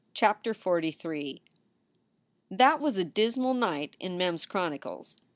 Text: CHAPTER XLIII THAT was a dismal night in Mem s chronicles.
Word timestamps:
CHAPTER 0.15 0.55
XLIII 0.55 1.43
THAT 2.49 2.81
was 2.81 2.97
a 2.97 3.05
dismal 3.05 3.53
night 3.53 3.95
in 3.99 4.17
Mem 4.17 4.33
s 4.33 4.47
chronicles. 4.47 5.17